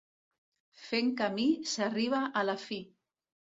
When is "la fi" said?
2.51-2.83